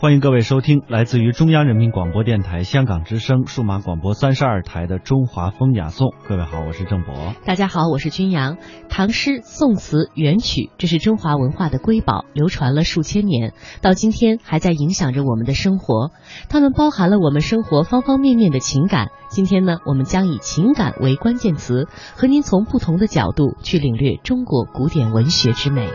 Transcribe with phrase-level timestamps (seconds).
[0.00, 6.08] 欢迎各位收听来自于中央人民广播电台香港之声数码广播三十二台的《中华风雅颂》。
[6.26, 7.34] 各位好，我是郑博。
[7.44, 8.56] 大家好，我是君阳。
[8.88, 16.10] 唐诗、宋词、元曲，这是中华文化的瑰宝，流传了数千年，到今天还在影响着我们的生活。
[16.48, 19.08] 它们包含了我们生活方方面面的情感。
[19.28, 25.86] 今天呢，我们将以情感为关键词，和您从不同的角度去领略中国古典文学之美。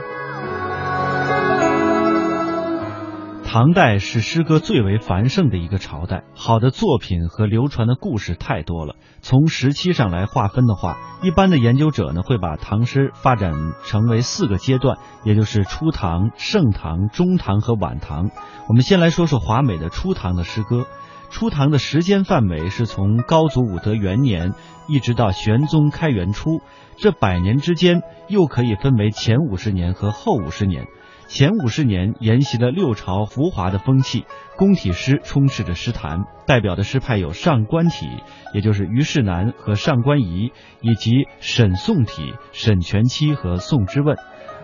[3.56, 8.98] 唐代是诗歌最为繁盛的一个朝代，好的作品和流传的故事太多了。
[9.22, 13.54] 从时期上来划分的话，一般的研究者呢会把唐诗发展
[13.86, 18.30] 成为四个阶段，也就是初唐、盛唐、中唐和晚唐。
[18.68, 20.86] 我们先来说说华美的初唐的诗歌。
[21.30, 24.52] 初唐的时间范围是从高祖武德元年
[24.90, 26.60] 一直到玄宗开元初，
[26.98, 30.88] 这百年之间又可以分为前五十年和后五十年。
[31.28, 34.26] 前五十年沿袭了六朝浮华的风气，
[34.58, 38.08] 宫体诗充斥着诗坛，代表的诗派有上官体，
[38.54, 40.52] 也就是虞世南和上官仪，
[40.82, 44.18] 以及沈宋体，沈佺期和宋之问。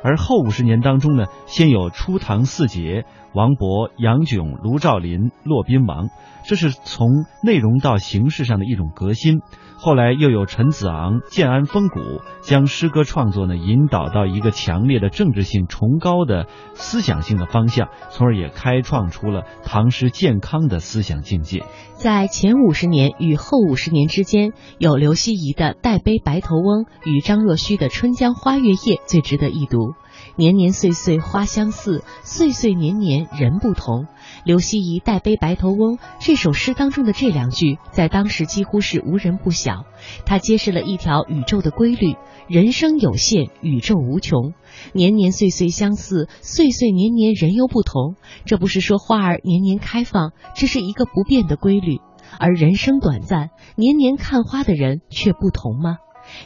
[0.03, 6.09] 而后五十年当中呢，先有初唐四杰：王勃、杨炯、卢照邻、骆宾王，
[6.45, 7.07] 这是从
[7.43, 9.41] 内容到形式上的一种革新。
[9.83, 21.63] 后来又有陈子昂、建安风骨，将诗歌创作呢引导到一个强烈的政治性、崇高的思想性的方向，从而也开创出了唐诗健康的思想境界。
[21.95, 28.75] 在前五十年与后五十年之间，有刘希夷的《代悲白头翁》与张若虚的《春江花月夜》
[29.07, 29.95] 最值得一读。
[30.41, 34.07] 年年岁岁花相似，岁岁年年人不同。
[34.43, 39.85] 刘希夷《代悲白头翁》这首诗当中的这两句，在当时几乎是无人不晓。
[40.25, 42.15] 它揭示了一条宇宙的规律：
[42.47, 44.55] 人生有限，宇宙无穷。
[44.93, 48.15] 年年岁岁相似，岁岁年年人又不同。
[48.43, 51.99] 这不是说花儿年年开放，这是一个不变的规律。
[52.39, 55.97] 而人生短暂，年年看花的人却不同吗？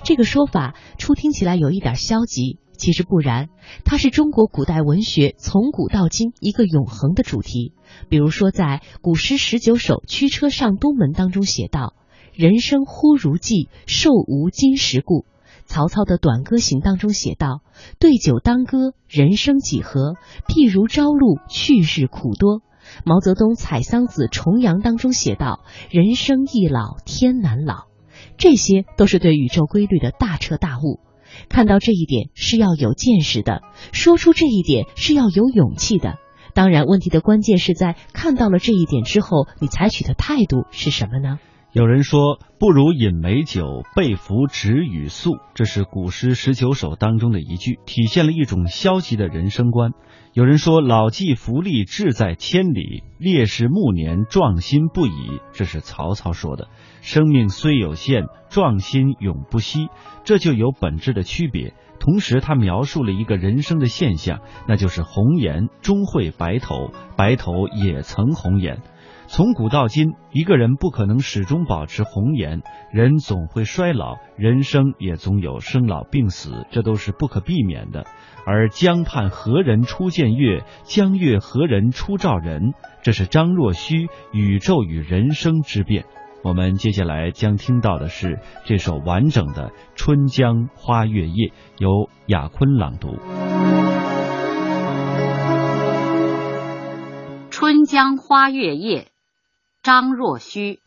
[0.04, 2.60] 这个说法初听起来有一点消极。
[2.78, 3.50] 其实不然，
[3.84, 7.74] 它是中国古代文学从古到今一个永恒的主题。
[8.10, 11.94] 比如说，在《古诗十九首·驱车上东门》当中写道
[12.34, 15.26] ：“人生忽如寄，寿无今时故。”
[15.66, 17.62] 曹操的《短歌行》当中写道
[17.98, 20.14] ：“对酒当歌，人生几何？
[20.48, 22.62] 譬如朝露，去日苦多。”
[23.04, 27.86] 毛泽东《采桑子·重阳》当中写道：“人生易老，天难老。”
[28.38, 31.00] 这些都是对宇宙规律的大彻大悟。
[31.50, 36.18] 看到这一点是要有见识的，说出这一点是要有勇气的。
[36.54, 41.40] 当然，问题的关键是在看到了这一点之后，你采取的态度是什么呢？
[41.76, 49.92] 有人说：“不如饮美酒，被服止与宿。”这是古诗十九首当中的一句，体现了一种消极的人生观。
[50.32, 56.70] 有人说：“老骥伏枥，志在千里；烈士暮年，壮心不已。”这是曹操说的。
[57.02, 59.90] 生命虽有限，壮心永不息，
[60.24, 61.74] 这就有本质的区别。
[62.00, 68.80] 同时，他描述了一个人生的现象，那就是红颜终会白头，白头也曾红颜。
[69.28, 78.06] 从古到今，一个人不可能始终保持红颜，人总会衰老，人生也总有生老病死，这都是不可避免的。
[78.46, 80.64] 而江畔何人初见月？
[80.84, 82.74] 江月何人初照人？
[83.02, 86.06] 这是张若虚宇宙与人生之变。
[86.44, 91.48] 我们接下来将听到的是这首完整的《春江花月夜》，
[91.80, 93.18] 由雅坤朗读。
[97.50, 99.02] 《春江花月夜》
[99.86, 100.80] 张若虚，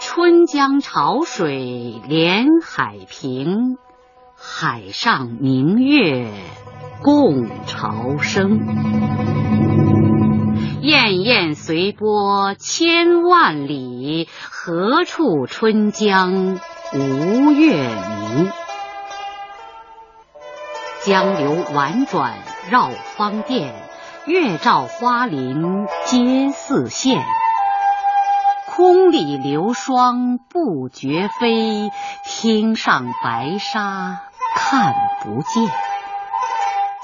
[0.00, 3.76] 春江潮水连海平，
[4.36, 6.32] 海上明月
[7.00, 8.58] 共潮生。
[10.82, 16.58] 滟滟随波千万里，何处春江
[16.92, 17.88] 无月
[18.34, 18.50] 明？
[21.04, 22.34] 江流宛转
[22.68, 23.83] 绕芳甸。
[24.26, 27.20] 月照花林皆似霰，
[28.74, 31.90] 空里流霜不觉飞，
[32.24, 34.22] 汀上白沙
[34.56, 35.70] 看不见。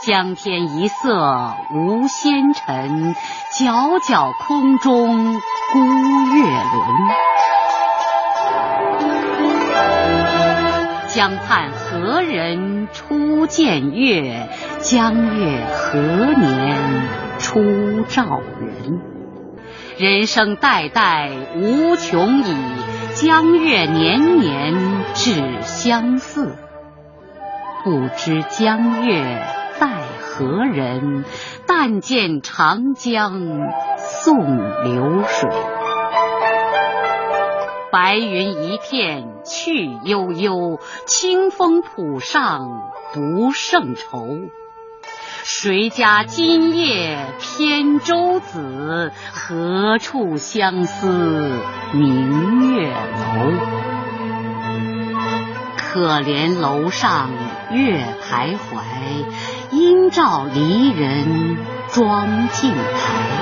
[0.02, 3.14] 江天一色无纤尘，
[3.52, 6.86] 皎皎空中孤月轮。
[11.08, 14.48] 江畔何人初见月？
[14.82, 19.00] 江月何年初照人？
[19.98, 22.56] 人生代代无穷已，
[23.14, 26.56] 江月年年只相似。
[27.84, 29.42] 不知江月
[29.78, 29.88] 待
[30.18, 31.26] 何人？
[31.66, 33.42] 但见长江
[33.98, 35.50] 送流水。
[37.92, 44.38] 白云一片去悠悠，清风浦上不胜愁。
[45.42, 47.26] 谁家今夜
[47.56, 49.10] 扁舟子？
[49.32, 51.60] 何处相思
[51.92, 53.52] 明月楼？
[55.76, 57.30] 可怜楼上
[57.72, 58.58] 月徘徊，
[59.72, 61.56] 应照离人
[61.88, 63.40] 妆镜台。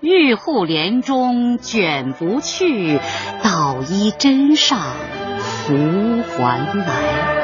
[0.00, 2.98] 玉户帘中卷不去，
[3.42, 4.78] 捣衣砧上
[5.38, 7.43] 拂还来。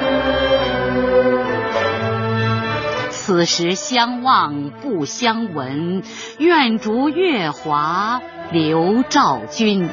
[3.40, 6.02] 此时相望不相闻，
[6.38, 8.20] 愿逐月华
[8.52, 9.88] 流照君。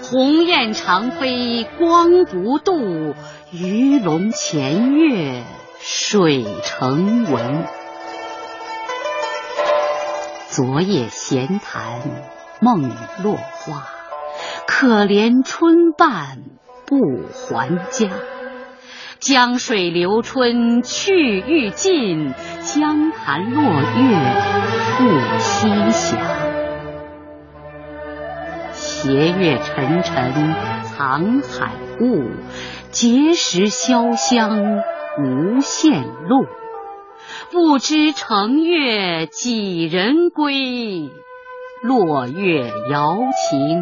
[0.00, 3.16] 鸿雁长飞光不度，
[3.50, 5.42] 鱼龙潜跃
[5.80, 7.66] 水成文。
[10.46, 12.02] 昨夜闲谈
[12.60, 12.88] 梦
[13.24, 13.88] 落花，
[14.68, 16.38] 可怜春半
[16.86, 16.96] 不
[17.32, 18.10] 还家。
[19.24, 24.42] 江水流春去欲尽，江潭落月
[24.98, 26.18] 复西斜。
[28.74, 32.32] 斜月沉沉藏海雾，
[32.92, 34.82] 碣石潇湘
[35.18, 36.44] 无限路。
[37.50, 41.10] 不知乘月几人归？
[41.82, 43.16] 落月摇
[43.48, 43.80] 情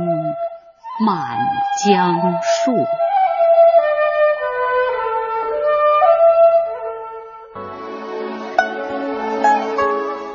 [1.05, 1.37] 满
[1.85, 2.87] 江树。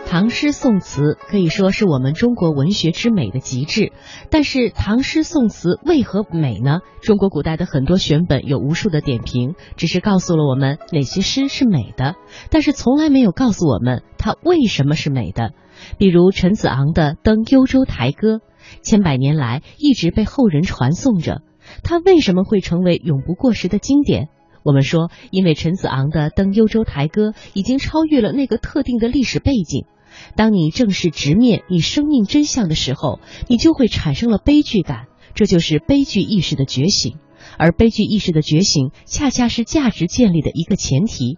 [0.09, 3.91] 唐诗宋词可以说是我们中国文学之美的极致，
[4.31, 6.79] 但是唐诗宋词为何美呢？
[7.01, 12.15] 中国古代的很多选本有无数的点评，只是告诉了我们哪些诗是美的，
[12.49, 15.51] 但是从来没有告诉我们它为什么是美的。
[15.97, 18.35] 比如陈子昂的《登幽州台歌》，
[18.81, 21.41] 千百年来一直被后人传颂着，
[21.83, 24.29] 它为什么会成为永不过时的经典？
[24.63, 29.85] 我们说，因为陈子昂的《登幽州台歌》已经超越了那个特定的历史背景。
[30.35, 37.17] 当你正式直面你生命真相的时候，你就会产生了悲剧感，这就是悲剧意识的觉醒。
[37.57, 41.37] 而悲剧意识的觉醒，恰恰是价值建立的一个前提。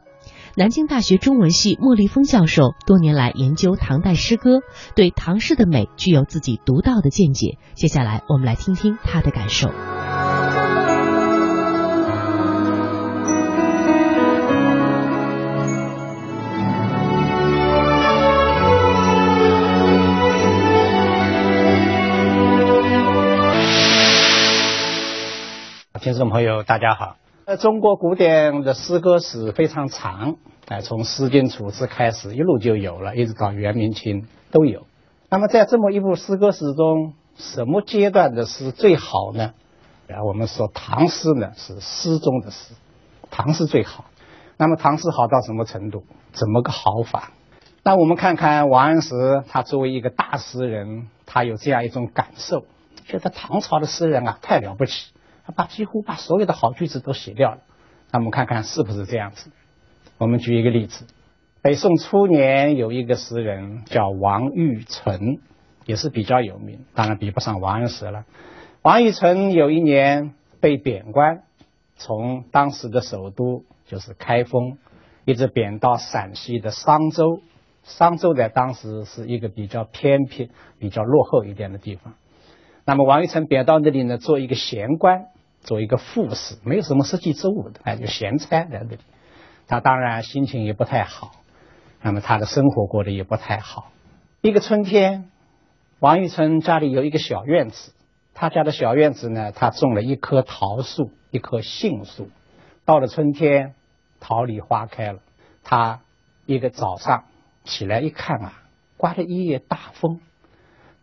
[0.55, 4.59] 南京大学中文系莫立峰教授多年来研究唐代诗歌，
[4.95, 7.57] 对唐诗的美具有自己独到的见解。
[7.75, 9.69] 接下来，我们来听听他的感受。
[25.99, 27.17] 听众朋友，大家好。
[27.43, 30.37] 呃，中国古典的诗歌史非常长，
[30.69, 34.85] 哎，从《诗经》《楚辞》开始，一路就有了，一直到元明清都有。
[35.29, 39.53] 那么在这么一部诗歌史中，什么阶段的诗最好呢？
[40.07, 42.75] 啊，我们说唐诗呢是诗中的诗，
[43.29, 44.05] 唐诗最好。
[44.55, 46.05] 那么唐诗好到什么程度？
[46.31, 47.31] 怎么个好法？
[47.83, 52.63] 那我们看看王安石，他作为一个大诗人，他有这样一种感受，
[53.05, 55.11] 觉得唐朝的诗人啊太了不起。
[55.55, 57.61] 把几乎把所有的好句子都写掉了，
[58.11, 59.51] 那我们看看是不是这样子？
[60.17, 61.05] 我们举一个例子：
[61.61, 65.39] 北宋初年有一个诗人叫王玉存，
[65.85, 68.25] 也是比较有名，当然比不上王安石了。
[68.81, 71.43] 王玉存有一年被贬官，
[71.95, 74.77] 从当时的首都就是开封，
[75.25, 77.41] 一直贬到陕西的商州。
[77.83, 82.13] 商州在当时是一个比较偏僻、比较落后一点的地方。
[82.85, 85.27] 那么王玉成贬到那里呢，做一个闲官。
[85.61, 88.99] 做一个副使，没有什么实际职务的，哎，就闲差在这里。
[89.67, 91.31] 他当然心情也不太好，
[92.01, 93.91] 那么他的生活过得也不太好。
[94.41, 95.29] 一个春天，
[95.99, 97.93] 王玉春家里有一个小院子，
[98.33, 102.29] 他家的小院子呢，他种了一棵桃树，一棵杏树。
[102.85, 103.75] 到了春天，
[104.19, 105.19] 桃李花开了。
[105.61, 106.01] 他
[106.45, 107.25] 一个早上
[107.63, 108.53] 起来一看啊，
[108.97, 110.19] 刮了一夜大风，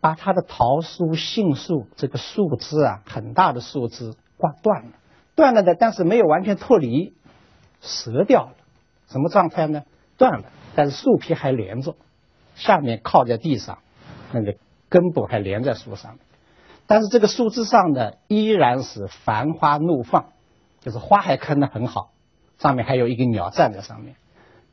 [0.00, 4.14] 把他的桃树、杏树这个树枝啊，很大的树枝。
[4.36, 4.90] 挂断了，
[5.34, 7.14] 断了的，但是没有完全脱离，
[7.80, 8.52] 折掉了，
[9.08, 9.82] 什么状态呢？
[10.18, 11.94] 断了，但是树皮还连着，
[12.54, 13.78] 下面靠在地上，
[14.32, 14.56] 那个
[14.88, 16.18] 根部还连在树上，
[16.86, 20.26] 但是这个树枝上呢，依然是繁花怒放，
[20.80, 22.10] 就是花还开得很好，
[22.58, 24.16] 上面还有一个鸟站在上面。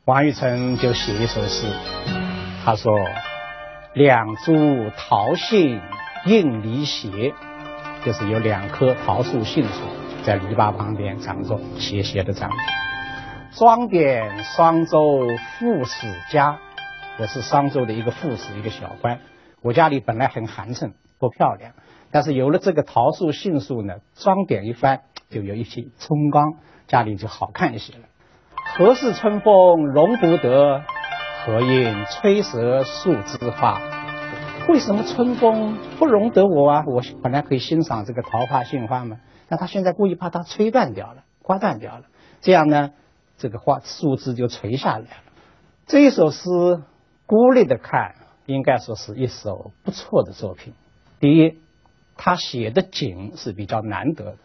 [0.04, 1.66] 王玉成就写一首诗，
[2.64, 2.92] 他说
[3.94, 5.80] ：“两株桃杏
[6.26, 7.34] 映篱斜。”
[8.04, 9.80] 就是有两棵桃树、杏树
[10.24, 12.50] 在篱笆旁边长着，斜斜的长。
[13.52, 15.22] 装点商州
[15.58, 16.58] 副使家，
[17.18, 19.20] 我是商州的一个副使，一个小官。
[19.62, 21.72] 我家里本来很寒碜，不漂亮，
[22.10, 26.56] 但是有了这个桃树杏树呢，装点一番，就有一些春光，
[26.86, 28.00] 家里就好看一些了。
[28.76, 30.82] 何事春风容不得，
[31.46, 33.80] 何应吹折树枝花？
[34.66, 36.84] 为什么春风不容得我啊？
[36.86, 42.04] 我本来可以欣赏这个桃花杏花嘛，但他现在故意把它吹断掉了，刮断掉了，
[42.40, 42.92] 这样呢？
[43.36, 45.08] 这个花树枝就垂下来了。
[45.86, 46.48] 这一首诗
[47.26, 48.14] 孤立的看，
[48.46, 50.72] 应该说是一首不错的作品。
[51.20, 51.58] 第一，
[52.16, 54.38] 他写的景是比较难得的，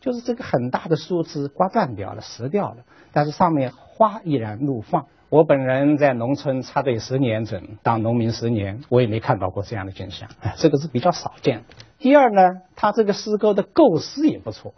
[0.00, 5.06] 就是这个很大的树枝刮断掉了、折掉了，但是上面花依然怒放。
[5.32, 11.64] 我本人在农村插队十年整，当农民十年，我也没看到过这样的景象，哎，这个是比较少见的。
[11.98, 14.74] 第二呢，他这个诗歌的构思也不错，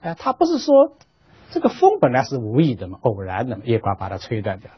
[0.00, 0.96] 哎，他不是说。
[1.50, 4.70] 这个风本来是无意的嘛，偶然的嘛，一刮把它吹断掉。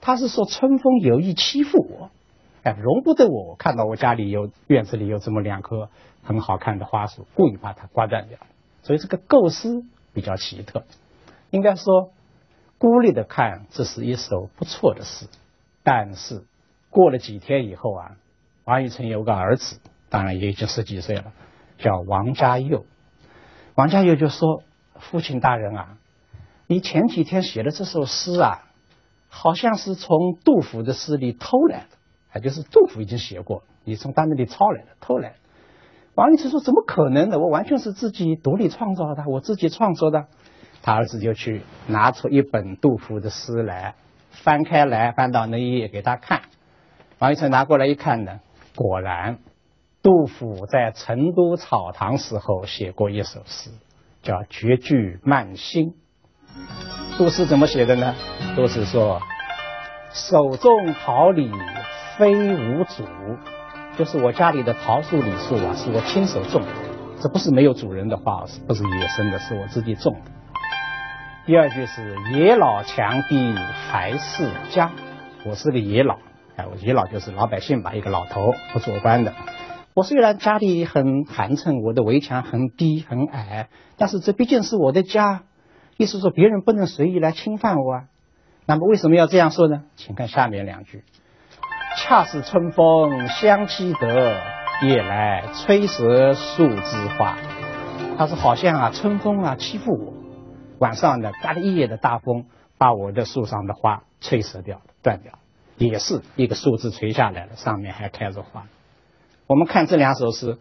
[0.00, 2.10] 他是说春风有意欺负我，
[2.62, 5.88] 哎，容不得我看到我家里有院子里有这么两棵
[6.22, 8.38] 很好看的花树，故意把它刮断掉。
[8.82, 9.82] 所以这个构思
[10.12, 10.84] 比较奇特。
[11.50, 12.10] 应该说，
[12.78, 15.26] 孤立的看，这是一首不错的诗。
[15.82, 16.44] 但是
[16.90, 18.16] 过了几天以后啊，
[18.64, 19.80] 王宇成有个儿子，
[20.10, 21.32] 当然也已经十几岁了，
[21.78, 22.84] 叫王家佑。
[23.74, 24.62] 王家佑就说
[25.00, 25.98] ：“父亲大人啊。”
[26.70, 28.64] 你前几天写的这首诗啊，
[29.28, 31.96] 好像是从杜甫的诗里偷来的，
[32.34, 35.36] 也就是杜甫已经写过，你从他那里抄来的，偷来的。
[36.14, 37.38] 王一之说：“怎么可能呢？
[37.38, 40.26] 我完全是自己独立创造的，我自己创作的。”
[40.82, 43.94] 他儿子就去拿出一本杜甫的诗来，
[44.30, 46.42] 翻开来，翻到那一页给他看。
[47.18, 48.40] 王一成拿过来一看呢，
[48.76, 49.38] 果然，
[50.02, 53.70] 杜甫在成都草堂时候写过一首诗，
[54.22, 55.88] 叫《绝句慢心》。
[57.18, 58.14] 杜诗怎么写的呢？
[58.54, 59.20] 杜诗说
[60.14, 61.50] ：“手种桃李
[62.16, 63.04] 非无主，
[63.96, 66.68] 就是我家里的桃树李树啊，是我亲手种的，
[67.20, 70.30] 这不是没有主人的话，是不是野生的，是我自己种的。”
[71.48, 74.90] 第二句是“野老强逼还是家”，
[75.48, 76.18] 我是个野老，
[76.56, 79.32] 哎，我野老就是老百姓吧，一个老头，不做官的。
[79.94, 85.44] 我虽然家里很寒碜，我的围墙很低很矮，但是这毕竟是我的家。
[85.96, 88.04] 意思说别人不能随意来侵犯我啊，
[88.66, 89.84] 那么为什么要这样说呢？
[89.96, 91.02] 请看下面两句：
[91.96, 94.38] 恰似春风相欺得，
[94.82, 97.38] 夜来吹折树枝花。
[98.18, 100.17] 他说好像啊春风啊欺负我，
[100.78, 102.46] 晚上呢刮了一夜的大风，
[102.78, 105.32] 把我的树上的花吹折掉断掉，
[105.76, 108.64] 也是一个树枝垂下来了，上面还开着花。
[109.46, 110.58] 我们看这两首诗，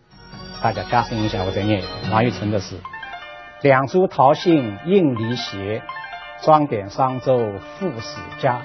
[0.62, 2.78] 大家加深印象，我再念一遍王玉成的诗。
[3.62, 5.82] 两株桃杏映梨斜，
[6.42, 8.62] 装点商州富士家。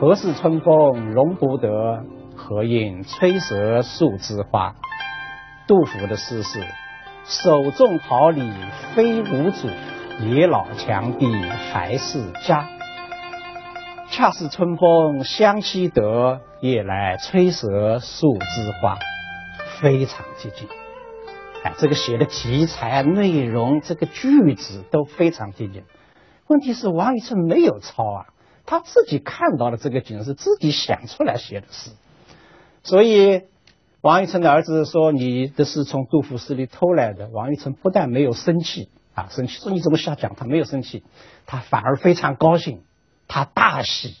[0.00, 2.04] 何事春风容不得，
[2.36, 4.74] 何应吹折树枝花？
[5.66, 6.60] 杜甫的诗是：
[7.24, 8.52] 手种桃李
[8.94, 9.68] 非无主，
[10.20, 11.26] 野老强逼
[11.72, 12.68] 还是家。
[14.10, 18.98] 恰似春风相期得，夜来吹折树枝花，
[19.80, 20.68] 非常接近。
[21.64, 25.84] 哎，这个写的题材、内容、这个句子都非常接近。
[26.46, 28.26] 问题是王宇成没有抄啊，
[28.66, 31.90] 他自己看到了这个景，是自己想出来写的诗。
[32.82, 33.42] 所以
[34.02, 41.04] 王宇成的儿子说：“你的是从杜甫诗里偷来的。”王宇成不但没有生气啊，生气说：“你怎么瞎讲？”他没有生气，
[41.46, 42.82] 他反而非常高兴，
[43.28, 44.16] 他大喜。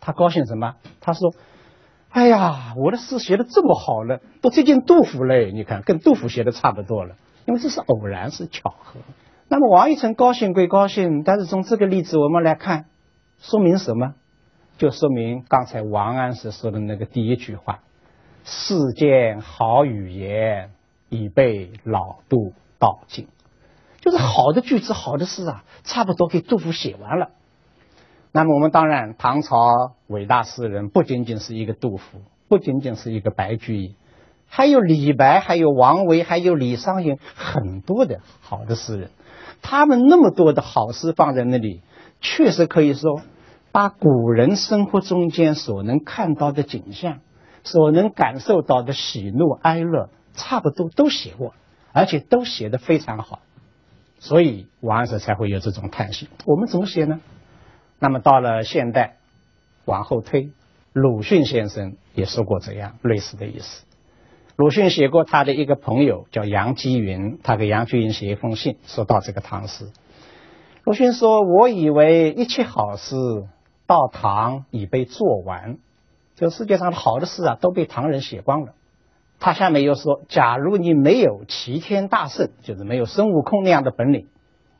[0.00, 0.76] 他高兴什么？
[1.00, 1.34] 他说。
[2.08, 5.52] 哎呀，我的诗写的这么好了，都接近杜甫嘞！
[5.52, 7.14] 你看，跟杜甫写的差不多了。
[7.44, 9.00] 因为这是偶然，是巧合。
[9.48, 12.86] 那么王一成高兴归高兴，但是从这个例子我们来看，
[13.38, 14.14] 说明什么？
[14.78, 17.80] 就说明刚才王安石说的那个第一句话
[18.44, 20.70] ：“世间好语言，
[21.10, 23.28] 已被老杜道尽。”
[24.06, 27.30] 就是好的句子、好的诗啊，差不多给杜甫写完了。
[28.30, 33.96] 那么我们当然，唐朝伟大诗人不仅仅是一个杜甫，不仅仅是一个白居易，
[34.46, 39.10] 还有李白，还有王维，还有李商隐，很多的好的诗人。
[39.60, 41.82] 他们那么多的好诗放在那里，
[42.20, 43.22] 确实可以说，
[43.72, 47.18] 把古人生活中间所能看到的景象，
[47.64, 51.54] 所能感受到的喜怒哀乐，差不多都写过，
[51.92, 53.40] 而且都写得非常好。
[54.18, 56.28] 所以王安石才会有这种叹息。
[56.44, 57.20] 我们怎么写呢？
[57.98, 59.16] 那么到了现代，
[59.84, 60.50] 往后推，
[60.92, 63.84] 鲁迅先生也说过这样类似的意思。
[64.56, 69.90] 鲁迅写过他的一个朋友叫杨基云，他给杨基云写一封信，说到这个唐诗。
[70.84, 73.16] 鲁迅说：“我以为一切好事
[73.86, 75.78] 到唐已被做完，
[76.36, 78.74] 这世界上的好的事啊都被唐人写光了。”
[79.38, 84.28] 他下面又说：“假如你没有齐天大圣，就是没有孙悟空那样的本领，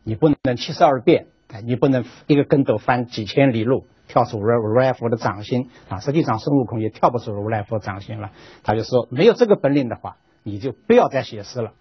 [0.02, 1.26] 你不能七十二变，
[1.62, 6.00] 你不能一个跟斗翻几千里路，跳出如如来佛的掌心啊！
[6.00, 8.30] 实际上孙悟空也跳不出如来佛掌心了。
[8.64, 11.72] 他就说，没有这个本领的话，你就不要再写诗了，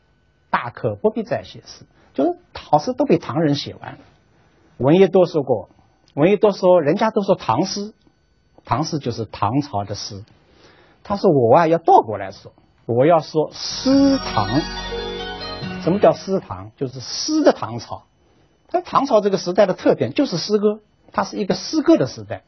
[0.50, 1.86] 大可不必再写诗。
[2.14, 3.98] 就是好诗都被唐人写完了。
[4.78, 5.70] 闻一多说过，
[6.14, 7.94] 闻一多说，人家都说唐诗，
[8.66, 10.24] 唐诗就是唐朝的诗。
[11.04, 12.52] 他说我啊要倒过来说。”
[12.88, 14.48] 我要说诗唐，
[15.82, 16.72] 什么叫诗唐？
[16.78, 18.04] 就是诗的唐朝。
[18.68, 22.44] 它唐朝这个时代的特点就是诗歌，它是一个诗歌的时代。